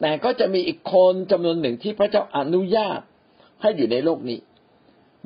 [0.00, 3.00] แต่ก็จะมีอีกคนจำนวนหนึ่งที่พระเจ้าอนุญาต
[3.60, 4.40] ให้อยู่ในโลกนี้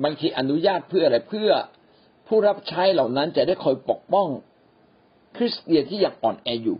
[0.03, 1.51] บางทีอนุญาตเพื่ออะไรเพื่อ
[2.27, 4.29] ผู้รับใช้เหล่านั้นจะได้คอยปกป้อง
[5.37, 6.79] คริสเตียนที่ยังอ่อนแออยู่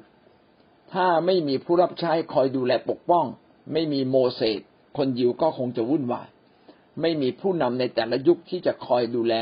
[0.93, 3.25] ถ้าไม่มีผู้รับใช้คอยดูแลปกป้อง
[3.73, 4.61] ไม่มีโมเสส
[4.97, 6.29] คนยิวก็คงจะวุ่นวาย
[7.01, 9.35] ไม่มีผู้นำในแต่ละยุคที่จะคอยดูแล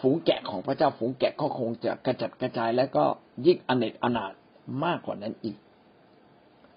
[0.00, 3.04] ฝูงแกะของพระเจ้าฝูงแกะก็คงจะกระจัดกระจายและก็
[3.46, 4.32] ยิ่งอเนกอนาถ
[4.84, 5.56] มากกว่านั้นอีก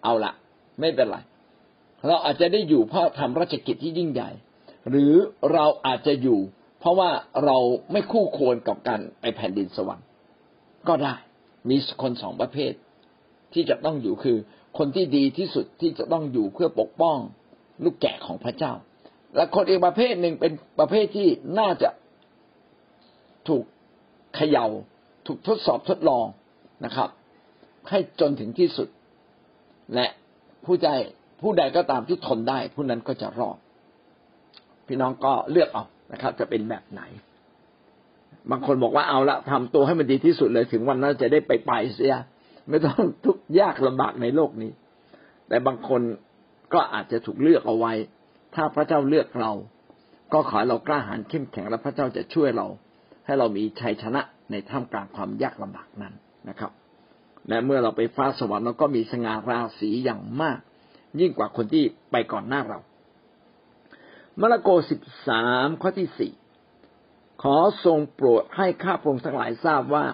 [0.04, 0.34] เอาละ
[0.80, 1.18] ไม่เป็นไร
[2.08, 4.30] เราอาจจะได้อยู่เพราะทำราชกิจที่ยิ่งใหญ่
[4.90, 5.14] หรือ
[5.54, 6.40] เราอาจจะอยู่
[6.80, 7.10] เพราะว่า
[7.46, 7.58] เรา
[7.92, 10.06] ไม่คู่ควรกับการไปแผ่นดินสวรรค์
[10.88, 11.16] ก็ได้
[11.70, 12.74] มีคนสองประเภท
[13.54, 14.38] ที่จะต้องอยู่คือ
[14.78, 17.18] คนที่ดีที่สุดที่จะต้องอยู่เพื่อปกป้อง
[17.84, 18.74] ลูกแกะของพระเจ้า
[19.36, 21.28] และคนอีกประเภทหนึ่งเป็นประเภทที่
[21.60, 21.90] น่าจะ
[23.48, 23.64] ถูก
[24.36, 24.66] เขยา่า
[25.28, 26.26] ถูกทดสอบทดลอง
[26.86, 27.10] นะครับ
[27.90, 28.88] ให้จนถึงที่สุด
[29.96, 30.08] และ
[30.66, 30.90] ผู้ใด
[31.42, 33.58] ผู้ใดก็ตามที่ทนได้ ผู้นั้นก็จะรอด
[34.88, 37.02] พี่น้องก็เลือกเอานะครับ จะเป็นแบบไหน
[38.52, 42.16] บางคนบอกว่าเอาละทำตัวให้มันดีที่สุดเลยถึงวันนั้นจะได้ไปไปเสีย
[42.70, 44.72] ไม่ต้องทุกข์ยากลำบากในโลกนี้
[45.48, 46.02] แต่บางคน
[46.74, 47.94] ก็อาจจะถูกเลือกเอาไว้
[48.56, 49.52] ถ้าพระเจ้าเลือกเรา
[50.34, 52.68] ก็ขอเรากล้าหาญเข้มแข็งและพระเจ้าจะช่วยเรา
[53.26, 56.14] ให้เรามีชัยชนะในท่ามกลางความยากลำบากนั้น
[56.50, 56.72] นะครับ
[57.50, 60.60] และเมื่อเราไปฟ้าสวรรค์เราก็มีสง่าราศีอย่างมาก
[61.20, 62.80] ยิ่งกว่าคนที่ไปก่อนหน้าเรา
[64.40, 66.32] มาระโกสิบสามข้อที่สี่
[67.44, 70.06] ขอทรงโปรดให้ข้าพงทั้งหลายทราบว่า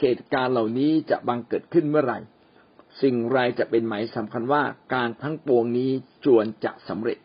[0.00, 2.18] เหตุการณ์เหล่านี้จะบังเกิดขึ้นเมื่อไหร่
[3.02, 4.62] สิ่งไรจะเป็นหมายสำคัญว่า
[4.94, 5.90] การทั้งปวงนี้
[6.24, 7.18] จวนจะสำเร็จ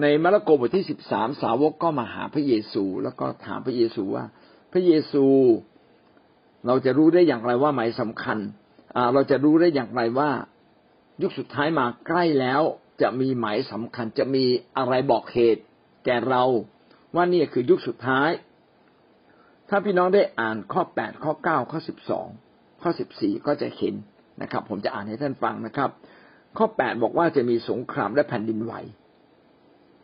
[0.00, 4.24] ในมาระโกบทที่สิบสามสาวกก็มาหาพระเยซูแล้วก็ถามพระเยซูว่า
[4.72, 5.24] พระเยซู
[6.66, 8.38] เราจะรู้ได้อย่างไรว่าหมายสำคัญ
[9.12, 10.30] เราจะรู้ได้อย่างไรว่า
[11.22, 12.62] ยุคสุดท้ายมาใกล้แล้ว
[13.02, 14.44] จะมีหมายสำคัญจะมี
[14.78, 15.62] อะไรบอกเหตุ
[16.04, 16.44] แก่เรา
[17.14, 18.30] ว่านี่คือยุคสุดท้าย
[19.68, 22.26] ถ้าพี่น้องได้อ่านข้อแปดข้อเก้าข้อสิบสอง
[22.82, 23.94] ข้อสิบสี่ก็จะเห็น
[24.42, 25.90] นะครับ ผมจะอ่านให้ท่านฟังนะครับ
[26.56, 28.74] ข้อแปดบอกว่าจะมีสงครามและแผ่นดินไหว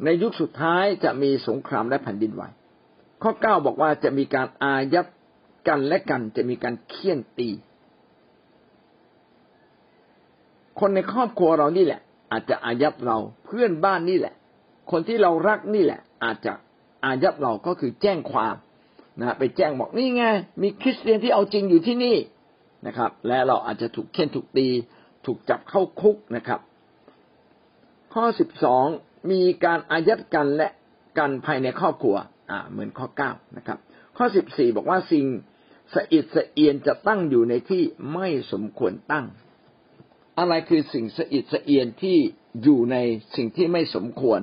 [0.05, 2.43] ในยุคสุดท้ายจะมีสงครามและแผ่นดินไหว
[3.23, 5.07] ข้อเก้าบอกว่าจะมีการอายัด
[5.69, 7.51] กันและกันจะมีการเคี่ยนตี
[10.81, 12.01] คนในครอบครัวเรานี่แหละ
[12.33, 14.35] อาจจะอายัดเราเพื่อนบ้านนี่แหละ
[14.91, 16.53] คนที่เรารักนี่แหละ อาจจะ
[17.05, 18.55] อายัดเราก็คือแจ้งความ
[19.19, 20.25] นะไปแจ้งบอกนี่ไง
[20.63, 22.17] มีคริสเตียนที่เอาจริงอยู่ที่นี่
[22.87, 24.69] นะครับ และเราอาจจะถูกเค้นถูกตี
[25.27, 26.61] ถูกจับเข้าคุกนะครับ
[28.15, 28.87] ข้อสิบสอง
[29.31, 30.69] มีการอายัดกันและ
[31.19, 32.17] กันภายในครอบครัว
[32.51, 33.79] อ่า เหมือนข้อเก้านะครับ
[34.17, 35.27] ข้อสิบสี่บอกว่าสิ่ง
[35.95, 37.83] สะอิดสะเอียนจะตั้งอยู่ในที่
[38.15, 39.27] ไม่สมควรตั้ง
[40.39, 42.19] อะไรคือสิ่งสะอิดสะเอียนที่
[42.63, 42.97] อยู่ใน
[43.37, 44.41] สิ่งที่ไม่สมควร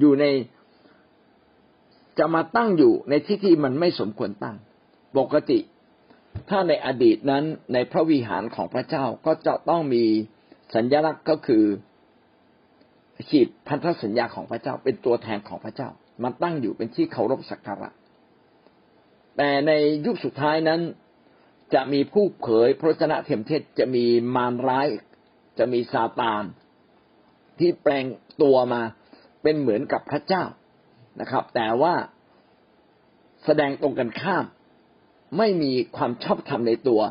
[0.00, 0.24] อยู่ใน
[2.18, 4.56] จะมาตั้งอยู่ในที่ที่มันไม่สมควรตั้ง
[5.18, 5.58] ปกติ
[6.48, 10.04] ถ้าในอดีตนั้นในพระวิหารของพระเจ้าก็จะต้องมี
[10.74, 11.64] สัญลักษณ์ก็คือ
[13.30, 15.88] ขีดพันธสัญญาของพระเจ้า เป็นตัวแทนของพระเจ้า
[16.22, 17.90] มันตั้งอยู่เป็นที่เคารพสักการะ
[19.36, 19.72] แต่ใน
[20.06, 20.80] ยุคสุดท้ายนั้น
[21.74, 24.04] จะมีผู้เผยพระชนะเทมเทศจะมี
[24.36, 24.88] มารร้าย
[25.58, 26.42] จะมีซาตาน
[27.58, 28.04] ที่แปลง
[28.42, 28.82] ตัวมา
[29.42, 30.44] เป็นเหมือนกับพระเจ้า
[31.20, 31.94] นะครับ แต่ว่า
[33.44, 34.44] แสดงตรงกันข้าม
[35.38, 37.02] ไม่มีความชอบธรรมในตัว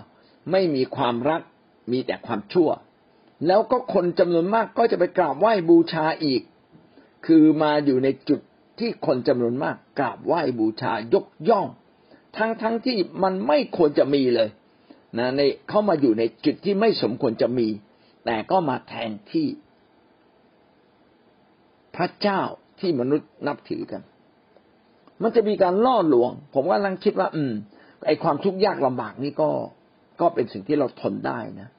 [0.52, 1.42] ไม่มีความรัก
[1.92, 2.70] มีแต่ความชั่ว
[3.48, 6.42] แล้วก็คนจำนวนมากก็จะไปกราบไหว้บูชาอีก
[7.26, 8.40] คือมาอยู่ในจุด
[8.80, 11.68] ที่คนจำนวนมากกราบไหว้บูชายกย่อง
[12.38, 14.50] ทั้งทั้งที่มันไม่ควรจะมีเลย
[15.18, 17.68] นะในเข้ามาอยู่ในจุดที่ไม่สมควรจะมี
[18.26, 19.48] แต่ก็มาแทนที่
[21.96, 22.42] พระเจ้า
[22.80, 24.02] ที่มนุษย์นับถือกัน
[25.22, 27.54] มันจะมีการล่อลวง ผมว่าลังคิดว่า อืม
[28.06, 29.50] ไอความทุกข์ยากลำบากนี่ก็
[30.22, 31.70] ก็เป็นสิ่งที่เราทนได้นะ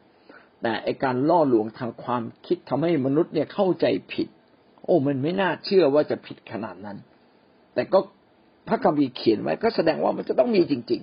[0.62, 4.28] แต่ไอการล่อลวงทางความคิดทำให้มนุษย์เนี่ยเข้าใจผิด
[4.84, 6.98] โอ้ มันไม่น่าเชื่อว่าจะผิดขนาดนั้น
[7.74, 7.98] แต่ก็
[8.68, 11.00] พระคัมภีร์เขียนไว้ก็แสดงว่ามันจะต้องมีจริง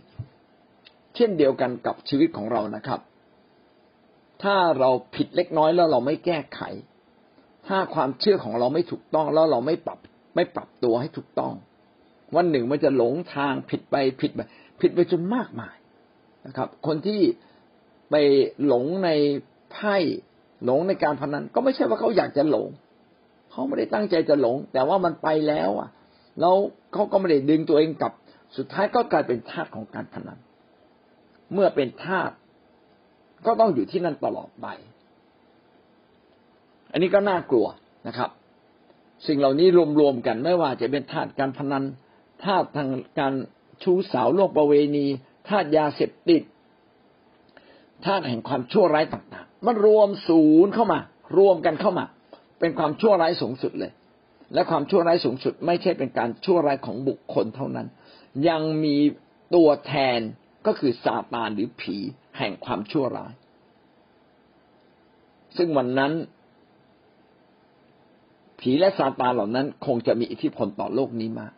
[0.55, 2.99] ๆ เช่นเดียวกันกับชีวิตของเรานะครับ
[4.43, 6.61] ถ้าเราผิดเล็กน้อยแล้วเราไม่แก้ไข
[7.71, 9.99] ถ้าความเชื่อของเราไม่ถูกต้องแล้วเราไม่ปรับ
[10.35, 11.53] ไม่ปรับตัวให้ถูกต้อง
[12.35, 14.39] วันหนึ่งมันจะหลงทางผิดไปผิดไป
[14.81, 15.75] ผิดไปจนมากมาย
[16.45, 17.21] นะครับ คนที่
[18.09, 18.15] ไป
[18.65, 19.09] หลงใน
[19.71, 19.95] ไพ่
[20.65, 22.67] หลงในการพนันก็ไม่ใช่ว่าเขาอยากจะหลง
[23.51, 25.89] เขาไม่ได้ตั้งใจจะหลง แต่ว่ามันไปแล้วอะ
[26.39, 26.55] แล้ว
[26.93, 28.13] เขาก็ไม่ได้ดึงตัวเองกลับ
[28.57, 30.39] สุดท้ายก็กลายเป็นทาสของการพนัน
[31.53, 32.31] เมื่อเป็นทาส
[33.45, 34.67] ก็ต้องอยู่ที่นั่นตลอดไป
[36.91, 37.67] อันนี้ก็น่ากลัว
[38.07, 38.29] นะครับ
[39.27, 39.67] สิ่งเหล่านี้
[39.99, 41.83] รวมๆกันไม่ว่าจะเป็นทาสการพนัน
[42.45, 43.33] ทาสทางการ
[43.83, 45.05] ชู้สาวโลกประเวณี
[45.49, 46.41] ทาสยาเสพติด
[48.05, 50.99] ธาตุแห่งความชั่วร้ายต่างๆ มันรวมศูนย์เข้ามา
[51.37, 52.05] รวมกันเข้ามา
[52.59, 53.91] เป็นความชั่วร้ายสูงสุดเลย
[54.53, 57.87] และความชั่วร้ายสูงสุด ไม่ใช่เป็นการชั่วร้ายของบุคคลเท่านั้น
[58.47, 58.97] ยังมี
[59.55, 60.19] ตัวแทน
[60.65, 61.97] ก็คือซาตานหรือผี
[62.37, 63.33] แห่งความชั่วร้าย
[65.57, 66.13] ซึ่งวันนั้น
[68.61, 71.53] ผีและซาตานเหล่านั้นคงจะมีอิทธิพลต่อโลกนี้มาก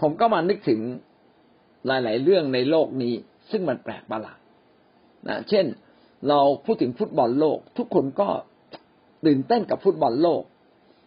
[0.00, 0.80] ผมก็มานึกถึง
[1.86, 3.14] หลาย ๆ เรื่องในโลกนี้
[3.50, 4.38] ซึ่งมันแปลกประหลาด
[5.28, 5.66] นะเช่น
[6.28, 8.28] เราพูดถึงฟุตบอลโลก ทุกคนก็
[9.26, 10.42] ตื่นเต้นกับฟุตบอลโลก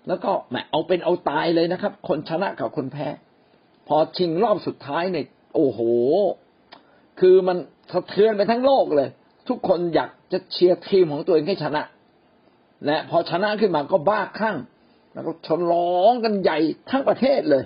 [0.07, 3.07] แล้วก็แหมเอาเป็นเอาตายเลยนะครับ คนชนะกับคนแพ้
[3.87, 5.79] พอชิงรอบสุดท้ายเนี่ยโอ้โห
[7.19, 7.57] คือมัน
[7.91, 9.09] สะเทือนไปทั้งโลกเลย
[9.47, 11.81] ทุกคนอยากจะเชียร์ทีมของตัวเองให้ชนะ
[12.85, 14.57] และพอชนะขึ้นมาก็บ้าคลั่ง
[15.15, 16.57] แล้วก็ฉลองกันใหญ่
[16.89, 17.63] ทั้งประเทศเลย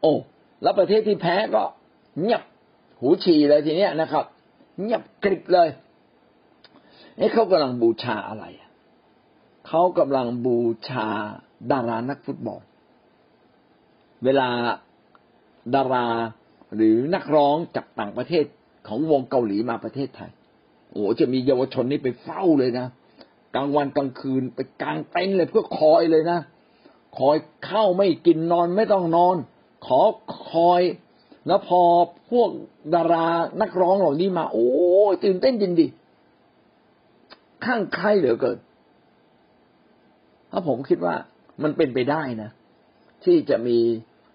[0.00, 0.14] โอ้
[0.62, 1.62] แล้วประเทศที่แพ้ก็
[2.20, 2.42] เงียบ
[3.00, 4.24] หูฉี่เลยทีเนี้ยนะครับ
[4.80, 5.68] เงียบกริบเลย
[7.16, 8.44] ไอ้เขากำลังบูชาอะไร
[9.66, 10.58] เขากำลังบู
[10.88, 11.06] ชา
[11.70, 12.60] ดารานักฟุตบอล
[14.24, 14.48] เวลา
[15.74, 16.06] ดารา
[16.74, 18.44] หรือนักร้องจากต่างประเทศ
[18.86, 20.30] ของวงเกาหลีมาประเทศไทย
[20.92, 22.86] โอ้จะมีเยาวชนนี่ไปเฝ้าเลยนะ
[23.54, 26.40] กลางวันกลางคืนไปกลางเต็นท์เลยเพื่อคอยเลยนะ
[27.18, 27.36] คอย
[27.66, 29.36] เข้าไม่กินนอนไม่ต้องนอน
[29.86, 30.00] ขอ
[30.48, 30.82] คอย
[31.46, 31.80] แล้วพอ
[32.30, 32.48] พวก
[32.94, 33.26] ดารา
[33.60, 34.68] นักร้องเหล่านี้มา โอ้
[35.24, 35.86] ตื่นเต้นยินดี
[37.64, 38.58] ข้างใครเหลือเกิน
[40.50, 41.14] ถ้าผมคิดว่า
[41.62, 42.50] มันเป็นไปได้นะ
[43.24, 43.78] ที่จะมี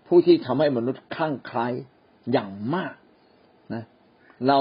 [0.07, 1.59] ผู้ที่ทำให้มนุษย์ข้างใคร
[2.31, 2.93] อย่างมาก
[3.73, 3.83] นะ
[4.47, 4.59] เรา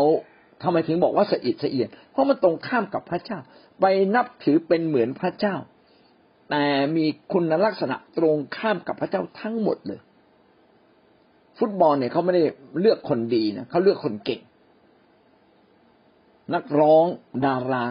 [0.62, 3.38] ทำไมถึงบอกว่าสะอิดสะเอียน เพราะมันตรงข้ามกับพระเจ้า
[3.80, 5.56] ไปนับถือเป็นเหมือนพระเจ้า
[6.50, 6.64] แต่
[6.96, 10.00] มีคุณลักษณะตรงข้ามกับพระเจ้าทั้งหมดเลย
[11.58, 12.42] ฟุตบอลเนี่ยเขาไม่ได้
[12.80, 14.40] เลือกคนดีนะเขาเลือกคนเก่ง
[16.54, 17.06] นักร้อง
[17.46, 17.84] ดารา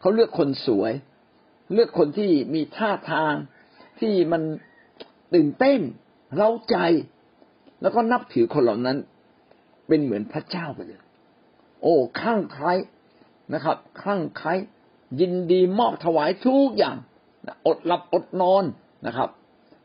[0.00, 0.92] เขาเลือกคนสวย
[1.72, 3.34] เลือกคนที่มีท่าทาง
[4.00, 4.42] ที่มัน
[5.34, 5.80] ตื่นเต้น
[6.36, 6.76] เร้าใจ
[7.82, 8.96] แล้วก็นับถือคนเหล่านั้น
[9.88, 11.00] เป็นเหมือนพระเจ้าไปเลย
[11.82, 12.72] โอ้คลั่งไคล้
[13.54, 14.54] นะครับคลั่งไคล้
[15.20, 16.96] ยินดีมอบถวายทุกอย่าง
[17.66, 18.64] อดหลับอดนอน
[19.06, 19.28] นะครับ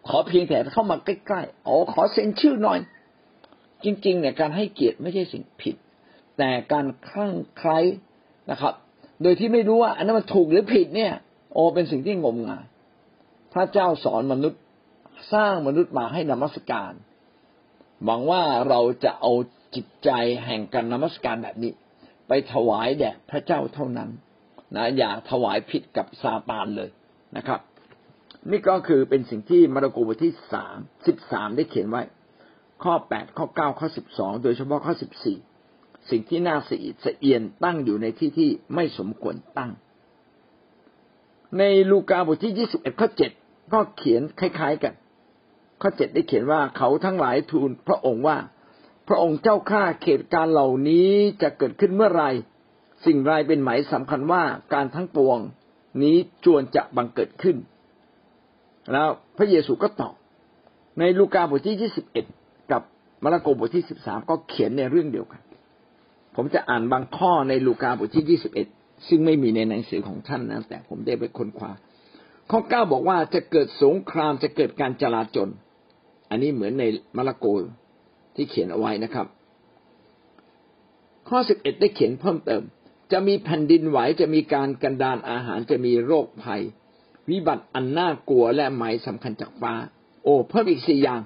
[0.08, 2.80] ขอเพียงแต่เข้ามาใกล้ๆอ๋อขอเซ็นชื่อหน่อย
[3.84, 5.76] จริง ๆ เนี่ยการให้เกียรติไม่ใช่สิ่งผิด
[6.38, 7.80] แต่การคลั่งไคล้
[8.52, 8.74] นะครับ
[9.22, 11.14] โดยที่ไม่รู้ว่า อันนั้นมันถูกหรือผิดเนี่ย
[11.54, 12.66] โอเป็นสิ่งที่งมงาย
[13.54, 14.62] พระเจ้าสอนมนุษย์
[15.34, 16.94] สร้างมนุษย์มาให้นมัสการ
[18.06, 19.34] หวังว่าเราจะเอา
[19.76, 20.10] จิตใจ
[20.46, 21.72] แห่งการนมัสการแบบนี้
[22.28, 24.10] ไปถวายแด่พระเจ้าเท่านั้น
[24.76, 26.90] นะอย่าถวายผิดกับซาตานเลย
[27.38, 27.60] นะครับ
[28.52, 32.04] นี่ก็คือเป็นสิ่งที่มาระโกบทที่สามสิบสามได้เขียนไว้
[32.84, 35.38] ข้อแปดข้อเก้าข้อสิบสองโดยเฉพาะข้อสิบสี่
[36.10, 39.72] สิ่งที่น่าสะอิดสะเอียนตั้งอยู่ในที่ที่ไม่สมควรตั้ง
[41.58, 43.32] ในลูกาบทที่ยี่สิบเอ็ดข้อเจ็ด
[43.74, 44.94] ก็เขียนคล้าย ๆ กัน
[45.82, 48.38] ข้อเจ็ดได้เขียนว่าเขาทั้งหลายทูลพระองค์ว่า
[49.08, 52.24] พระองค์เจ้าข้าเหตุการเหล่านี้จะเกิดขึ้นเมื่อไร
[53.06, 55.38] สิ่งไรเป็นหมายสำคัญว่าการทั้งปวง
[56.04, 57.58] นี้จวนจะบังเกิดขึ้น
[58.92, 60.16] แล้วพระเยซูก็ตอบ
[61.00, 62.26] ในลูกาบทที่ยี่สิบเอ็ด
[62.72, 62.82] กับ
[63.24, 65.42] มาระโกบทที่สิบสามก็เขียนในเรื่องเดียวกัน
[66.36, 68.68] ผมจะอ่านบางข้อในลูกาบทที่ยี่สิบเอ็ด
[69.08, 71.72] ซึ่งไม่มีในหนังสือของท่านนะแต่ผมได้ไปค้นคว้า
[72.52, 75.50] ข้อเก้าบอกว่าจะเกิดสงครามจะเกิดการจลาจล
[76.30, 76.84] อันนี้เหมือนใน
[77.18, 77.46] มาระโก
[78.36, 79.28] ที่เขียนเอาไว้นะครับ
[81.30, 82.62] ข้อสิบเอ็ดได้เขียนเพิ่มเติม
[83.14, 86.62] จะมีแผ่นดินไหวจะมีการกันดานอาหารจะมีโรคภัย
[87.30, 89.74] วิบัติอันน่ากลัวและหมายสำคัญจากฟ้า
[90.24, 91.22] โอ้เพิ่มอีกสี่อย่าง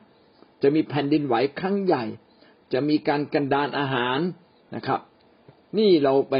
[0.61, 2.03] จะมีแผ่นดินไหวครั้งใหญ่
[2.73, 4.19] จะมีการกันดานอาหาร
[4.75, 4.99] นะครับ
[5.77, 6.35] นี่เราไป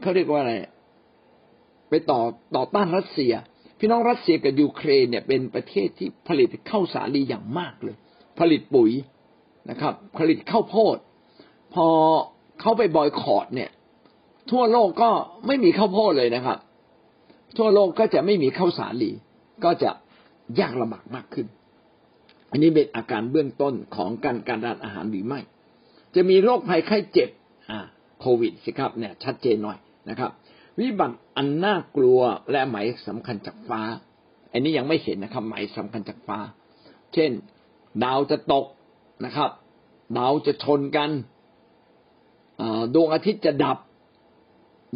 [0.00, 0.54] เขาเรียกว่าอะไร
[1.88, 2.20] ไปต่อ
[2.56, 3.32] ต่อต้านรัสเซีย
[3.78, 7.96] พี่น้องรัสเซียกับยูเครนเนี่ยเป็นประเทศที่ผลิตข้าวสาลีอย่างมากเลย
[8.38, 8.90] ผลิตปุ๋ย
[9.70, 10.96] นะครับ ผลิตข้าวโพด
[11.74, 11.88] พอ
[12.60, 13.70] เขาไปบอยคอรดเนี่ย
[14.50, 15.10] ทั่วโลกก็
[15.46, 16.58] ไม่มีข้าวโพดเลยนะครับ
[17.56, 19.10] ทั่วโลกก็จะไม่มีข้าวสาลี
[19.64, 19.90] ก็จะ
[20.60, 21.46] ยากลำบากมากขึ้น
[22.50, 25.40] อันนี้เป็นอาการเบื้องต้นของการการดานอาหารหรือไม่
[26.14, 27.30] จะมีโรคภัยไข้เจ็บ
[27.70, 27.78] อ่า
[28.20, 29.78] โควิดสิครับเนี่ยชัดเจนหน่อย
[30.10, 30.30] นะครับ
[30.80, 33.80] วิบัติอันน่ากลัวและหมายสำคัญจากฟ้า
[34.52, 36.38] อันนี้ยังไม่เห็นนะครับหมายสำคัญจากฟ้า
[37.14, 37.30] เช่น
[38.04, 38.66] ดาวจะตก
[39.24, 39.50] นะครับ
[40.18, 41.10] ดาวจะชนกัน
[42.94, 43.78] ดวงอาทิตย์จะดับ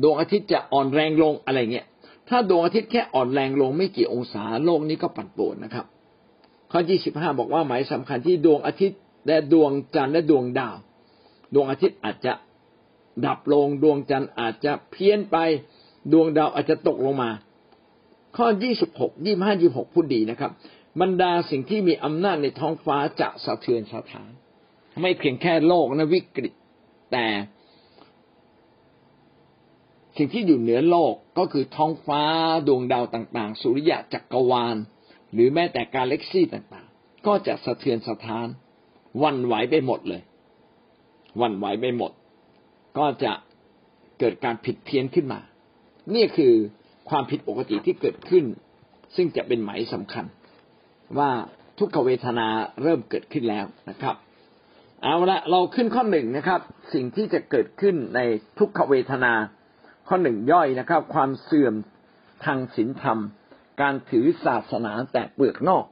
[0.02, 1.86] ดวงอาทิตย์จะอ่อนแรงลงอะไรเงี้ย
[2.28, 5.86] ถ้าดวงอาทิตย์แค่อ่อนแรงลงไม่กี่องศาโลกนี้ก็ปั่นป่วนนะครับ
[6.70, 10.76] ข้อที่สิบห้าบอกว่าหมายสำคัญที่ดวงอาทิตย์และดวงจันทร์และดวงดาว
[11.54, 12.32] ดวงอาทิตย์อาจจะ
[13.26, 15.36] ดับลง ดวงจันทร์อาจจะเพี้ยนไป
[16.12, 17.30] ดวงดาวอาจจะตกลงมา
[18.36, 20.50] ข้อยี่สิบหกยี่ห้ายี่หกพูดดีนะครับ
[21.00, 24.30] บรรดาสิ่งที่มีอำนาจในท้องฟ้าจะสะเทือนสถาน
[25.00, 26.52] ไม่เพียงแค่โลกนะวิกฤต
[27.12, 27.26] แต่
[30.16, 32.22] สิ่งที่อยู่เหนือโลกก็คือท้องฟ้า
[32.66, 34.76] ดวงดาวต่างๆ สุริยะจักรวาล
[35.32, 38.46] หรือแม้แต่กาแล็กซี่ต่างๆ ก็จะสะเทือนสะท้าน
[39.22, 40.22] วันไหวไปหมดเลย
[41.40, 42.12] วันไหวไปหมด
[42.98, 43.32] ก็จะ
[44.18, 45.40] เกิดการผิดเพี้ยนขึ้นมา
[46.14, 46.52] นี่คือ
[47.10, 48.44] ความผิดปกติที่เกิดขึ้น
[49.16, 50.24] ซึ่งจะเป็นหมายสำคัญ
[51.18, 51.30] ว่า
[51.78, 52.46] ทุกขเวทนา
[52.82, 54.16] เริ่มเกิดขึ้นแล้วนะครับ
[55.02, 56.60] เอาละเราขึ้นข้อหนึ่งนะครับ
[56.92, 58.20] สิ่งที่จะเกิดขึ้นใน
[58.58, 59.32] ทุกขเวทนา
[60.08, 61.74] ข้อหนึ่งย่อยนะครับ ความเสื่อม
[62.44, 63.18] ทางศีลธรรม
[63.80, 65.84] การถือศาสนาแต่เปลือกนอก